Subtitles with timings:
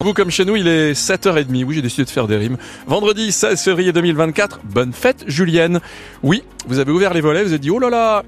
[0.00, 1.64] Vous comme chez nous, il est 7h30.
[1.64, 2.56] Oui, j'ai décidé de faire des rimes.
[2.86, 4.60] Vendredi 16 février 2024.
[4.62, 5.80] Bonne fête, Julienne.
[6.22, 8.22] Oui, vous avez ouvert les volets, vous avez dit, oh là là,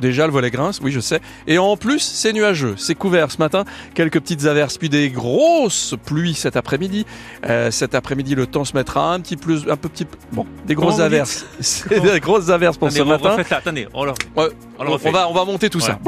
[0.00, 1.20] Déjà, le volet grince, oui, je sais.
[1.46, 3.66] Et en plus, c'est nuageux, c'est couvert ce matin.
[3.92, 7.04] Quelques petites averses, puis des grosses pluies cet après-midi.
[7.44, 10.74] Euh, cet après-midi, le temps se mettra un petit plus, un peu petit, bon, des
[10.74, 11.44] grosses averses.
[11.60, 13.36] C'est des grosses averses pour ce matin.
[13.50, 14.12] attendez, on, le...
[14.78, 15.98] on, va, on va monter tout ça.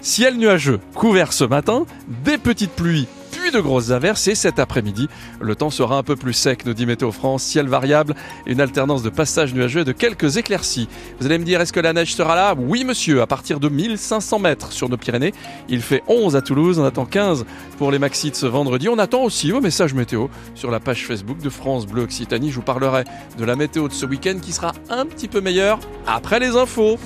[0.00, 1.84] Ciel nuageux, couvert ce matin,
[2.24, 3.08] des petites pluies
[3.50, 5.08] de grosses averses et cet après-midi,
[5.40, 7.42] le temps sera un peu plus sec, nous dit Météo France.
[7.42, 8.14] Ciel variable,
[8.46, 10.88] une alternance de passages nuageux et de quelques éclaircies.
[11.18, 12.54] Vous allez me dire, est-ce que la neige sera là?
[12.56, 15.32] Oui, monsieur, à partir de 1500 mètres sur nos Pyrénées.
[15.68, 17.44] Il fait 11 à Toulouse, on attend 15
[17.78, 18.88] pour les maxis de ce vendredi.
[18.88, 22.50] On attend aussi vos messages météo sur la page Facebook de France Bleu Occitanie.
[22.50, 23.04] Je vous parlerai
[23.38, 26.98] de la météo de ce week-end qui sera un petit peu meilleure après les infos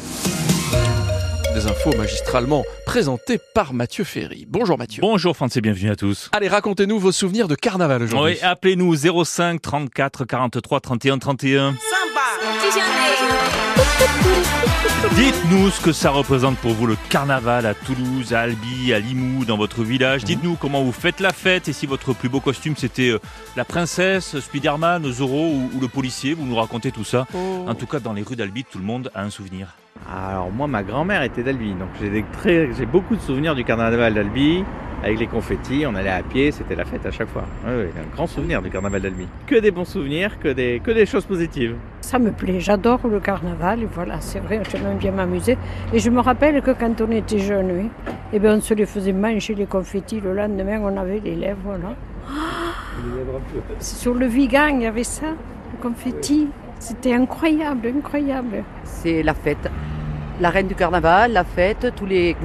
[1.56, 4.44] des infos magistralement présentées par Mathieu Ferry.
[4.46, 5.00] Bonjour Mathieu.
[5.00, 6.28] Bonjour France et bienvenue à tous.
[6.32, 8.34] Allez, racontez-nous vos souvenirs de carnaval aujourd'hui.
[8.34, 11.74] Oui, appelez-nous 05 34 43 31 31.
[15.14, 19.44] Dites-nous ce que ça représente pour vous le carnaval à Toulouse, à Albi, à Limoux,
[19.44, 20.22] dans votre village.
[20.22, 20.26] Mhm.
[20.26, 23.18] Dites-nous comment vous faites la fête et si votre plus beau costume c'était euh,
[23.56, 26.34] la princesse, Spiderman, Zorro ou, le policier.
[26.34, 27.26] Vous nous racontez tout ça.
[27.34, 27.64] Oh.
[27.66, 29.74] En tout cas, dans les rues d'Albi, tout le monde a un souvenir.
[30.12, 34.62] Alors moi, ma grand-mère était d'Albi, donc j'ai beaucoup de souvenirs du carnaval d'Albi
[35.02, 37.44] avec les confettis, on allait à pied, c'était la fête à chaque fois.
[37.66, 39.26] Oui, un grand souvenir du carnaval d'Albi.
[39.46, 41.76] Que des bons souvenirs, que des, que des choses positives.
[42.06, 45.58] Ça me plaît, j'adore le carnaval, et voilà, c'est vrai, j'aime bien m'amuser.
[45.92, 47.90] Et je me rappelle que quand on était jeune, oui,
[48.32, 51.72] eh bien on se les faisait manger les confettis, le lendemain on avait les lèvres
[51.82, 51.96] là.
[53.80, 55.26] Sur le Vigan, il y avait ça,
[55.72, 56.46] le confetti.
[56.78, 58.62] C'était incroyable, incroyable.
[58.84, 59.68] C'est la fête.
[60.40, 62.36] La reine du carnaval, la fête, tous les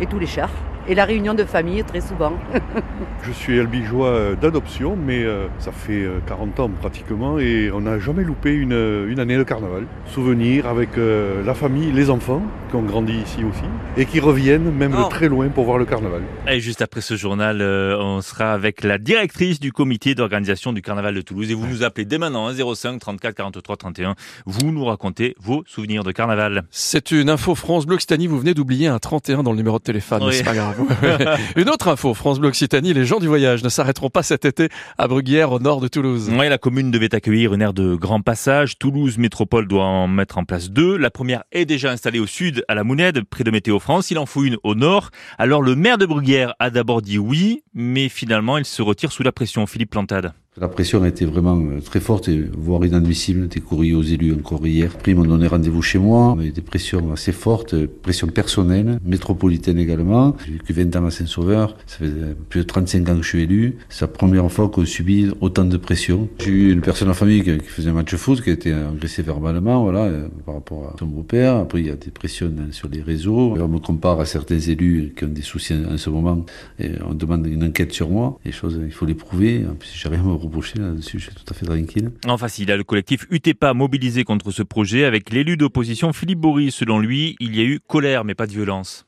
[0.00, 0.50] et tous les chars
[0.88, 2.32] et la réunion de famille très souvent.
[3.22, 7.82] je suis albigeois euh, d'adoption, mais euh, ça fait 40 euh, ans pratiquement et on
[7.82, 8.72] n'a jamais loupé une,
[9.18, 9.84] année de carnaval.
[10.06, 13.64] Souvenir avec la famille, les enfants qui ont grandi ici aussi
[13.96, 15.08] et qui reviennent même de oh.
[15.08, 16.22] très loin pour voir le carnaval.
[16.48, 21.14] Et juste après ce journal, on sera avec la directrice du comité d'organisation du carnaval
[21.14, 24.14] de Toulouse et vous nous appelez dès maintenant 05 34 43 31.
[24.46, 26.64] Vous nous racontez vos souvenirs de carnaval.
[26.70, 29.82] C'est une info France Bleu Occitanie, vous venez d'oublier un 31 dans le numéro de
[29.84, 30.77] téléphone, c'est pas grave.
[31.56, 34.68] Une autre info, France Bleu Occitanie, les gens du voyage ne s'arrêteront pas cet été
[34.96, 36.30] à Bruguière, au nord de Toulouse.
[36.32, 38.78] Oui, la commune devait accueillir une aire de grand passage.
[38.78, 40.96] Toulouse Métropole doit en mettre en place deux.
[40.96, 44.10] La première est déjà installée au sud, à la Mounède, près de Météo France.
[44.10, 45.10] Il en faut une au nord.
[45.38, 49.22] Alors le maire de Bruguière a d'abord dit oui, mais finalement il se retire sous
[49.22, 49.66] la pression.
[49.66, 50.32] Philippe Plantade.
[50.56, 53.42] La pression a été vraiment euh, très forte, voire inadmissible.
[53.42, 54.90] J'étais courrier aux élus encore hier.
[54.92, 56.36] Après, ils m'ont donné rendez-vous chez moi.
[56.40, 60.36] Il y a des pressions assez fortes, pression personnelle, métropolitaine également.
[60.44, 61.76] J'ai vécu 20 ans à Saint-Sauveur.
[61.86, 62.10] Ça fait
[62.48, 63.76] plus de 35 ans que je suis élu.
[63.88, 66.28] C'est la première fois qu'on subit autant de pression.
[66.40, 68.72] J'ai eu une personne en famille qui faisait un match de foot, qui a été
[68.72, 71.56] agressée verbalement, voilà, euh, par rapport à son beau-père.
[71.56, 73.54] Après, il y a des pressions sur les réseaux.
[73.60, 76.44] On me compare à certains élus qui ont des soucis en ce moment
[76.80, 78.40] et on demande une enquête sur moi.
[78.44, 79.64] Les choses, il faut les prouver.
[79.70, 82.10] En plus, j'ai rien à là-dessus, je suis tout à fait tranquille.
[82.26, 86.40] En face, il a le collectif UTEPA mobilisé contre ce projet avec l'élu d'opposition Philippe
[86.40, 86.70] Bory.
[86.70, 89.04] Selon lui, il y a eu colère mais pas de violence.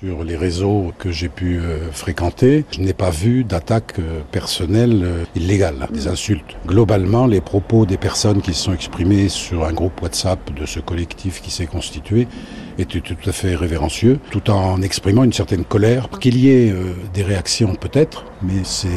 [0.00, 5.00] Sur les réseaux que j'ai pu euh, fréquenter, je n'ai pas vu d'attaque euh, personnelle
[5.02, 6.56] euh, illégale, des insultes.
[6.64, 10.78] Globalement, les propos des personnes qui se sont exprimées sur un groupe WhatsApp de ce
[10.78, 12.28] collectif qui s'est constitué
[12.78, 16.08] étaient tout à fait révérencieux, tout en exprimant une certaine colère.
[16.20, 16.74] Qu'il y ait
[17.12, 18.88] des réactions peut-être, mais c'est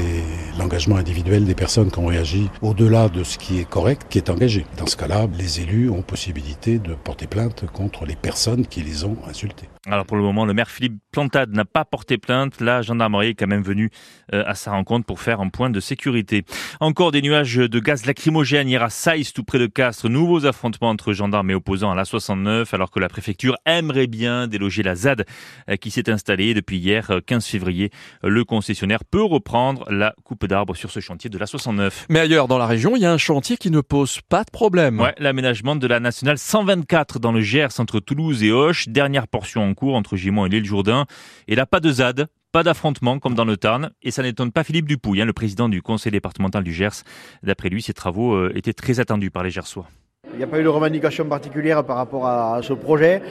[0.57, 4.29] l'engagement individuel des personnes qui ont réagi au-delà de ce qui est correct qui est
[4.29, 4.65] engagé.
[4.77, 9.03] Dans ce cas-là, les élus ont possibilité de porter plainte contre les personnes qui les
[9.03, 9.67] ont insultés.
[9.87, 12.61] Alors pour le moment, le maire Philippe Plantade n'a pas porté plainte.
[12.61, 13.89] La gendarmerie est quand même venue
[14.31, 16.45] euh, à sa rencontre pour faire un point de sécurité.
[16.79, 20.07] Encore des nuages de gaz lacrymogène hier à Saïs, tout près de Castres.
[20.07, 24.47] Nouveaux affrontements entre gendarmes et opposants à la 69, alors que la préfecture aimerait bien
[24.47, 25.25] déloger la ZAD
[25.69, 27.91] euh, qui s'est installée depuis hier 15 euh, février.
[28.23, 32.05] Le concessionnaire peut reprendre la coupe d'arbres sur ce chantier de la 69.
[32.09, 34.51] Mais ailleurs dans la région, il y a un chantier qui ne pose pas de
[34.51, 34.99] problème.
[34.99, 39.71] Ouais, l'aménagement de la nationale 124 dans le Gers entre Toulouse et Auch, dernière portion
[39.73, 41.05] cours entre Gimont et l'île Jourdain.
[41.47, 44.63] Et là, pas de ZAD, pas d'affrontement comme dans le Tarn, et ça n'étonne pas
[44.63, 47.03] Philippe Dupouille, hein, le président du conseil départemental du Gers.
[47.43, 49.87] D'après lui, ces travaux euh, étaient très attendus par les Gersois.
[50.33, 53.21] Il n'y a pas eu de revendication particulière par rapport à ce projet.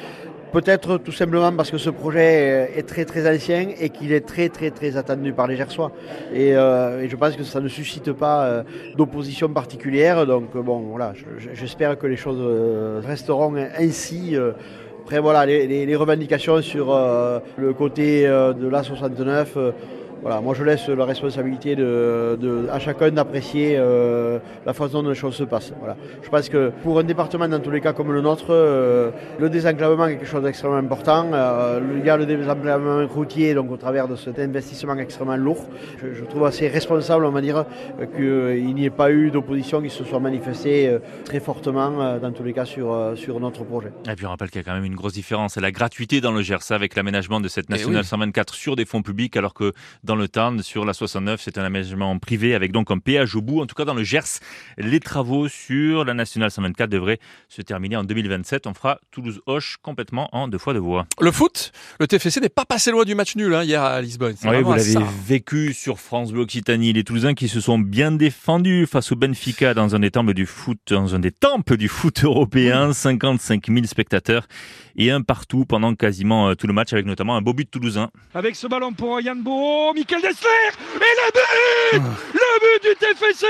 [0.53, 4.49] Peut-être tout simplement parce que ce projet est très très ancien et qu'il est très
[4.49, 5.93] très très attendu par les Gersois.
[6.35, 8.63] Et, euh, je pense que ça ne suscite pas euh,
[8.97, 10.27] d'opposition particulière.
[10.27, 11.13] Donc bon voilà,
[11.55, 12.41] j'espère que les choses
[13.05, 14.37] resteront ainsi
[15.01, 19.73] après voilà, les, revendications sur euh, le côté euh, de l'A69,
[20.23, 25.09] Voilà, moi je laisse la responsabilité de, de- à chacun d'apprécier euh, la façon dont
[25.09, 25.73] les choses se passent.
[25.79, 25.97] Voilà.
[26.23, 29.49] Je pense que pour un département dans tous les cas comme le nôtre, euh, le
[29.49, 31.27] désenclavement est quelque chose d'extrêmement important.
[31.33, 35.65] Euh, il y a le désenclavement routier, donc au travers de cet investissement extrêmement lourd.
[36.03, 37.65] Je, je trouve assez responsable, on va dire,
[38.17, 42.33] qu'il n'y ait pas eu d'opposition qui se soit manifestée euh, très fortement, euh, dans
[42.33, 43.93] tous les cas, sur, euh, sur notre projet.
[44.11, 46.21] Et puis on rappelle qu'il y a quand même une grosse différence, c'est la gratuité
[46.21, 48.07] dans le Gers avec l'aménagement de cette Eh nationale oui.
[48.07, 49.73] 124 sur des fonds publics, alors que
[50.05, 53.43] dans le Tarn, sur la 69, c'est un aménagement privé avec donc un péage au
[53.43, 53.61] bout.
[53.61, 54.41] En tout cas, dans le Gers,
[54.79, 57.19] les travaux sur la nationale 124 devraient
[57.49, 58.67] se terminer en 2027.
[58.67, 61.07] On fera Toulouse-Hoche complètement en deux fois de voie.
[61.21, 64.35] Le foot, le TFC n'est pas passé loin du match nul hein, hier à Lisbonne.
[64.45, 64.95] Oui, vous l'avez
[65.27, 66.93] vécu sur France Bleu Occitanie.
[66.93, 70.47] Les Toulousains qui se sont bien défendus face au Benfica dans un des temples du
[70.47, 72.93] foot, dans un des temples du foot européen.
[72.93, 74.47] 55 000 spectateurs
[74.97, 78.11] et un partout pendant quasiment euh, tout le match avec notamment un beau but toulousain.
[78.35, 80.49] Avec ce ballon pour Yann Bourreau, Michael Dessler
[80.97, 82.03] et le but
[82.33, 83.47] Le but du TFC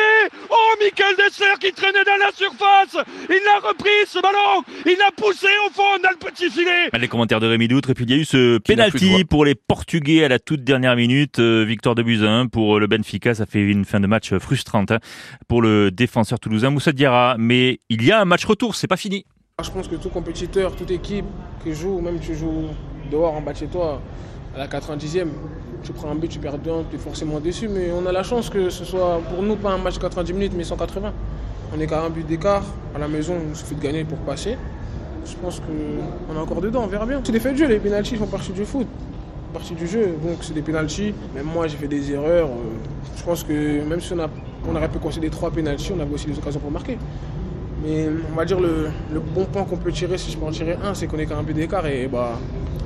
[0.50, 5.12] Oh, Michael Dessler qui traînait dans la surface Il l'a repris ce ballon Il l'a
[5.16, 7.90] poussé au fond dans le petit filet Les commentaires de Rémi Doutre.
[7.90, 10.96] Et puis il y a eu ce penalty pour les Portugais à la toute dernière
[10.96, 11.38] minute.
[11.38, 13.32] Euh, victoire de 1 pour le Benfica.
[13.32, 14.98] Ça fait une fin de match frustrante hein,
[15.46, 17.36] pour le défenseur toulousain Moussa Diarra.
[17.38, 19.24] Mais il y a un match retour, c'est pas fini.
[19.62, 21.26] Je pense que tout compétiteur, toute équipe
[21.62, 22.70] qui joue, même tu joues
[23.08, 24.00] dehors en bas de chez toi,
[24.54, 25.28] à la 90e,
[25.82, 27.68] tu prends un but, tu perds 2 tu es forcément déçu.
[27.68, 30.32] Mais on a la chance que ce soit pour nous pas un match de 90
[30.32, 31.12] minutes, mais 180.
[31.76, 32.64] On est qu'à un but d'écart.
[32.94, 34.56] À la maison, il suffit de gagner pour passer.
[35.24, 37.20] Je pense qu'on est encore dedans, on verra bien.
[37.22, 38.86] C'est des faits de jeu, les pénalties font partie du foot.
[39.52, 41.14] Partie du jeu, donc c'est des pénalties.
[41.34, 42.48] Même moi, j'ai fait des erreurs.
[42.48, 46.26] euh, Je pense que même si on, aurait pu concéder trois pénalties, on avait aussi
[46.26, 46.98] des occasions pour marquer.
[47.84, 50.50] Mais on va dire le, le bon point qu'on peut tirer, si je peux en
[50.50, 52.38] tirer un, c'est qu'on est qu'à un but d'écart et bah,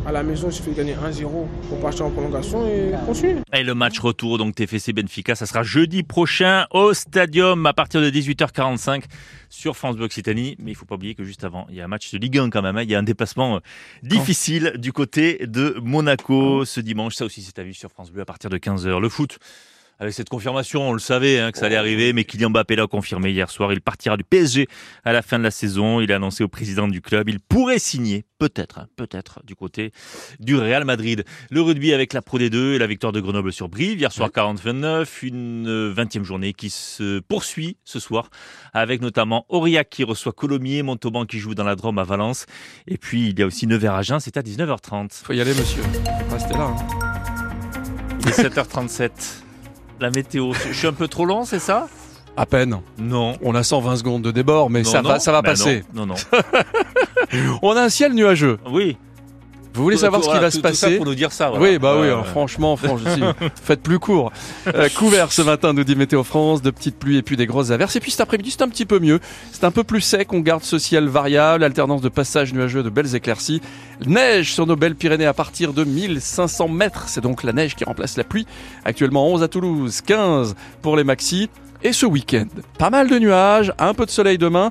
[0.06, 1.26] à la maison, il suffit de gagner 1-0
[1.68, 3.36] pour partir en prolongation et continuer.
[3.54, 8.00] Et le match retour, donc TFC Benfica, ça sera jeudi prochain au Stadium à partir
[8.02, 9.04] de 18h45
[9.48, 10.56] sur France Bleu Occitanie.
[10.58, 12.38] Mais il faut pas oublier que juste avant, il y a un match de Ligue
[12.38, 12.76] 1 quand même.
[12.76, 12.82] hein.
[12.82, 13.60] Il y a un déplacement euh,
[14.02, 17.14] difficile du côté de Monaco ce dimanche.
[17.14, 19.00] Ça aussi, c'est à vue sur France Bleu à partir de 15h.
[19.00, 19.38] Le foot.
[20.00, 22.86] Avec cette confirmation, on le savait hein, que ça allait arriver, mais Kylian Mbappé l'a
[22.86, 23.72] confirmé hier soir.
[23.72, 24.66] Il partira du PSG
[25.04, 26.00] à la fin de la saison.
[26.00, 29.92] Il a annoncé au président du club, il pourrait signer, peut-être, hein, peut-être, du côté
[30.40, 31.24] du Real Madrid.
[31.50, 34.30] Le rugby avec la Pro D2 et la victoire de Grenoble sur Brive hier soir
[34.30, 38.30] 40-29, une euh, 20e journée qui se poursuit ce soir
[38.72, 42.46] avec notamment Aurillac qui reçoit Colomiers, Montauban qui joue dans la Drôme à Valence
[42.88, 45.22] et puis il y a aussi Nevers Agen, c'est à 19h30.
[45.24, 45.82] Faut y aller, monsieur.
[46.30, 46.64] Restez là.
[46.64, 46.76] hein.
[48.22, 49.10] Il est 7h37.
[50.00, 51.86] La météo, je suis un peu trop long, c'est ça?
[52.36, 52.80] À peine.
[52.98, 53.36] Non.
[53.42, 55.08] On a 120 secondes de débord, mais Non, ça non.
[55.10, 55.84] va, ça va Ben passer.
[55.94, 56.14] Non, non.
[57.62, 58.58] On a un ciel nuageux.
[58.70, 58.96] Oui.
[59.74, 61.50] Vous voulez Tout- savoir tout- ce qui va se ça passer pour nous dire ça,
[61.50, 61.64] voilà.
[61.64, 62.28] Oui, bah oui, alors, ouais.
[62.30, 63.22] franchement, franchement, si,
[63.64, 64.32] faites plus court.
[64.72, 67.70] Euh, couvert ce matin, nous dit Météo France, de petites pluies et puis des grosses
[67.72, 67.96] averses.
[67.96, 69.18] Et puis cet après-midi, c'est un petit peu mieux.
[69.52, 72.90] C'est un peu plus sec, on garde ce ciel variable, alternance de passages nuageux, de
[72.90, 73.60] belles éclaircies.
[74.06, 77.04] Neige sur nos belles Pyrénées à partir de 1500 mètres.
[77.08, 78.46] C'est donc la neige qui remplace la pluie.
[78.84, 81.50] Actuellement 11 à Toulouse, 15 pour les maxis.
[81.82, 82.46] Et ce week-end,
[82.78, 84.70] pas mal de nuages, un peu de soleil demain,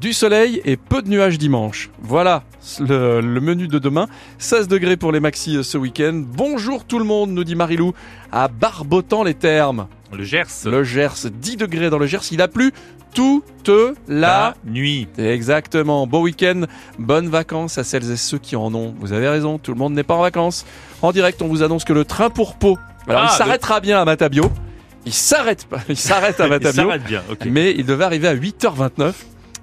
[0.00, 1.90] du soleil et peu de nuages dimanche.
[2.02, 2.44] Voilà
[2.80, 4.06] le, le menu de demain.
[4.38, 6.22] 16 degrés pour les maxis euh, ce week-end.
[6.26, 7.92] Bonjour tout le monde, nous dit Marilou,
[8.30, 9.86] à Barbotan les Thermes.
[10.12, 10.46] Le Gers.
[10.66, 12.20] Le Gers, 10 degrés dans le Gers.
[12.32, 12.72] Il a plu
[13.14, 13.70] toute
[14.08, 15.06] la nuit.
[15.18, 16.06] Exactement.
[16.06, 16.62] Beau week-end,
[16.98, 18.94] bonnes vacances à celles et ceux qui en ont.
[19.00, 20.64] Vous avez raison, tout le monde n'est pas en vacances.
[21.02, 22.78] En direct, on vous annonce que le train pour Pau,
[23.08, 24.50] alors Ah, il s'arrêtera bien à Matabio.
[25.04, 26.82] Il s'arrête pas, il s'arrête à Il Matabio.
[26.84, 27.22] s'arrête bien.
[27.46, 29.12] Mais il devait arriver à 8h29.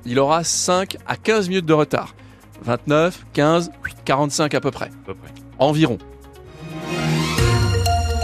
[0.05, 2.15] Il aura 5 à 15 minutes de retard.
[2.63, 3.71] 29, 15,
[4.05, 4.85] 45 à peu près.
[4.85, 5.29] À peu près.
[5.59, 5.97] Environ.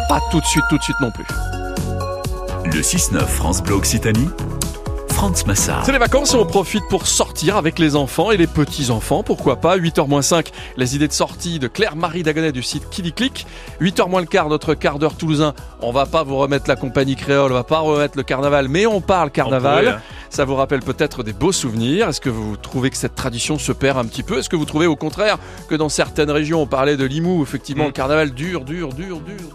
[0.09, 1.25] Pas tout de suite, tout de suite non plus.
[2.65, 4.27] Le 6-9 France Bleu Occitanie,
[5.09, 5.85] France Massard.
[5.85, 9.55] C'est les vacances et on profite pour sortir avec les enfants et les petits-enfants, pourquoi
[9.57, 9.77] pas.
[9.77, 13.47] 8h-5, les idées de sortie de Claire-Marie Dagonet du site Click.
[13.79, 15.53] 8h moins le quart, notre quart d'heure toulousain.
[15.81, 18.85] On va pas vous remettre la compagnie créole, on va pas remettre le carnaval, mais
[18.85, 20.01] on parle carnaval.
[20.35, 22.09] Ça vous rappelle peut-être des beaux souvenirs.
[22.09, 24.39] Est-ce que vous trouvez que cette tradition se perd un petit peu?
[24.39, 25.37] Est-ce que vous trouvez au contraire
[25.69, 27.87] que dans certaines régions, on parlait de Limoux, effectivement, Mm.
[27.87, 29.45] le carnaval dur, dur, dur, dur, dur.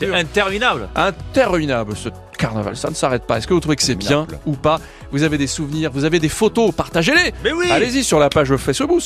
[0.00, 0.88] C'est interminable.
[0.96, 3.38] Interminable ce carnaval, ça ne s'arrête pas.
[3.38, 4.80] Est-ce que vous trouvez que c'est bien ou pas?
[5.12, 8.54] Vous avez des souvenirs, vous avez des photos, partagez-les Mais oui Allez-y sur la page
[8.56, 9.00] Facebook.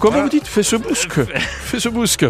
[0.00, 0.82] Comment vous dites Facebook?
[0.94, 2.24] Facebook.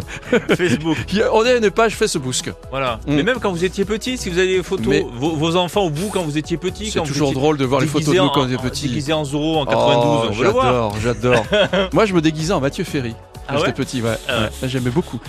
[0.57, 0.97] Facebook.
[1.23, 2.35] A- On est à une page Facebook.
[2.71, 2.99] Voilà.
[3.07, 3.14] Mm.
[3.14, 5.87] Mais même quand vous étiez petit, si vous avez des photos, Mais- vos, vos enfants
[5.87, 8.21] ou vous quand vous étiez petit, C'est toujours étiez drôle de voir les photos de
[8.21, 8.88] nous quand on était petits.
[8.88, 10.95] Déguisés en Zorro en 92, Oh, on veut le voir.
[11.00, 11.91] j'adore, j'adore.
[11.93, 13.14] Moi, je me déguisais en Mathieu Ferry.
[13.49, 14.16] Ah J'étais ouais petit, ouais.
[14.28, 14.50] Ah ouais.
[14.62, 15.20] Ouais, J'aimais beaucoup.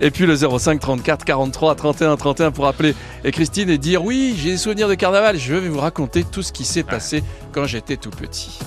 [0.00, 4.34] et puis le 05 34 43 31 31 pour appeler et Christine et dire oui,
[4.36, 5.38] j'ai des souvenirs de carnaval.
[5.38, 8.58] Je vais vous raconter tout ce qui s'est passé quand j'étais tout petit.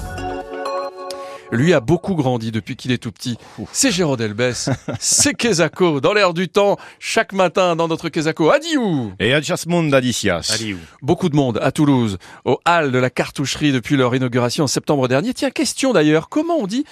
[1.51, 3.38] Lui a beaucoup grandi depuis qu'il est tout petit.
[3.71, 4.69] C'est Géraud Delbès,
[5.00, 8.50] c'est Kezako, dans l'air du temps, chaque matin dans notre Kezako.
[8.50, 8.79] Adieu
[9.19, 10.63] Et à monde d'Adicias.
[11.01, 15.07] Beaucoup de monde à Toulouse, au hall de la cartoucherie depuis leur inauguration en septembre
[15.07, 15.33] dernier.
[15.33, 16.83] Tiens, question d'ailleurs, comment on dit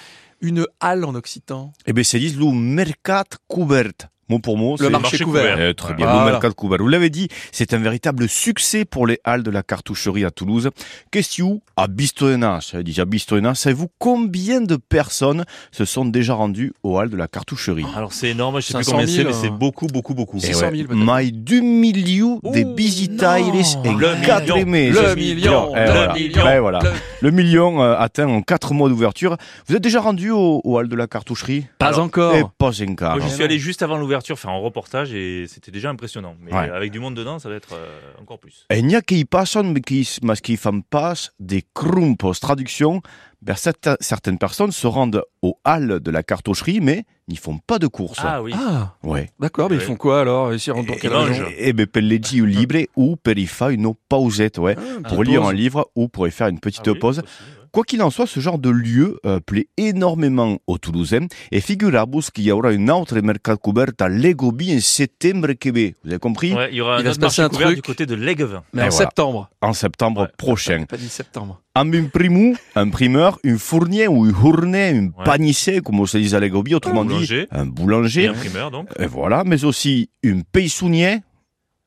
[0.44, 3.92] une halle en occitan Eh bien, c'est dit le Mercat Couvert.
[4.28, 5.58] Mot pour mot, Le marché couvert.
[5.60, 6.24] Eh, très bien, Voilà.
[6.24, 6.78] le Mercat Couvert.
[6.80, 10.70] Vous l'avez dit, c'est un véritable succès pour les halles de la cartoucherie à Toulouse.
[11.10, 16.34] Question à Bistoena, ça veut dire à Bistoena, savez-vous combien de personnes se sont déjà
[16.34, 17.84] rendues aux halles de la cartoucherie?
[17.94, 19.56] Alors c'est énorme, je sais plus 500 combien 000, c'est, mais c'est hein.
[19.60, 20.38] beaucoup, beaucoup, beaucoup.
[20.42, 20.94] Eh 600 000 peut-être.
[20.96, 23.90] mai du milieu des Ouh, visitaires non.
[23.90, 25.02] en Le quatre million.
[25.02, 26.14] Le million, Eh, le voilà.
[26.14, 26.78] million, Ben voilà.
[27.20, 29.36] le- million euh, atteint en 4 mois d'ouverture.
[29.68, 31.66] Vous êtes déjà rendu au, au hall de la cartoucherie?
[31.78, 32.32] Pas Alors, encore.
[32.36, 33.16] Eh, pas encore.
[33.18, 36.36] Moi, je suis allé juste avant l'ouverture faire un reportage et c'était déjà impressionnant.
[36.40, 36.70] Mais Ouais.
[36.70, 38.66] avec du monde dedans, ça va être euh, encore plus.
[38.74, 42.34] Il n'y a qui passent, mais qui, mais qui font pas des crumpos.
[42.34, 43.02] Traduction,
[43.42, 47.86] ben, certaines- personnes se rendent au hall de la cartoucherie, mais n'y font pas de
[47.86, 48.20] courses.
[48.22, 48.52] Ah oui.
[48.54, 49.30] Ah, Ouais.
[49.40, 50.52] d'accord, mais ils font quoi alors?
[50.52, 51.42] Ils s'y rendent pour Et- quelle et raison?
[51.44, 51.54] mangent.
[51.58, 54.76] Eh ben, per leggi un libre ou per y faire une pausette, ouais.
[54.78, 55.50] Ah, pour lire pause.
[55.50, 57.18] un livre ou pour y faire une petite Ah oui, pause.
[57.18, 57.63] aussi, ouais.
[57.74, 61.26] Quoi qu'il en soit, ce genre de lieu euh, plaît énormément aux Toulousains.
[61.50, 65.96] Et figurez-vous qu'il y aura une autre mercat couvert à Legobi en septembre Québec.
[66.04, 66.54] Vous avez compris?
[66.54, 67.76] Ouais, il y aura Il un va autre se passer marché un couvert truc.
[67.78, 68.62] du côté de l'Aiguevin.
[68.72, 69.06] Mais Et en voilà.
[69.06, 69.50] septembre.
[69.60, 70.28] En septembre Ouais.
[70.38, 70.84] prochain.
[70.88, 71.60] Pas dit septembre.
[71.74, 75.24] Un imprimou, un primeur, une fournier ou une journée, un Ouais.
[75.24, 77.48] panissé, comme on se dit à Legobi, autrement Un dit, boulanger.
[77.50, 78.26] un Et boulanger.
[78.28, 78.88] un primeur donc.
[79.00, 81.22] Et voilà, mais aussi une paysonnier,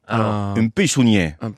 [0.10, 1.36] Un- un paysonnier.
[1.42, 1.52] un-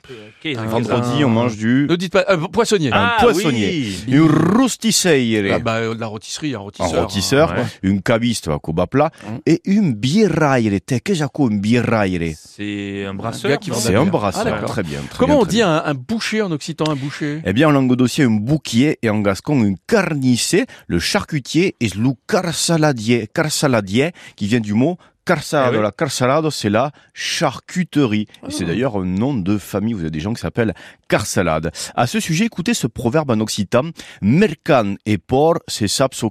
[0.66, 2.88] Vendredi, un- on mange du, Ne dites pas euh, poissonnier.
[2.92, 4.04] un Ah, poissonnier, oui.
[4.08, 5.52] une.
[5.52, 7.02] Ah bah, euh, de la rôtisserie, un un rôtisseur.
[7.02, 7.64] rôtisseur, Ouais.
[7.82, 9.38] une caviste à Cuba plat Hum.
[9.46, 10.56] et une birraire.
[10.86, 13.50] Qu'est-ce que c'est une birraire C'est un Un brasseur.
[13.74, 14.58] C'est un brasseur.
[14.62, 15.00] Ah, très bien.
[15.08, 15.68] très Comment bien, on très dit bien.
[15.76, 17.42] un, un boucher en occitan, un boucher?
[17.44, 20.66] Eh bien, en languedocien, un bouquier et en gascon, un carnicer.
[20.88, 24.96] Le charcutier est le carsaladier, carsaladier, qui vient du mot
[25.34, 25.82] Carsalado, Eh oui.
[25.84, 28.26] la carsalado, c'est la charcuterie.
[28.48, 28.68] Et c'est Ah.
[28.68, 29.92] d'ailleurs un nom de famille.
[29.92, 30.74] Vous avez des gens qui s'appellent
[31.08, 31.70] carsalade.
[31.94, 33.82] À ce sujet, écoutez ce proverbe en occitan.
[34.22, 36.30] Mercan et por, c'est sapso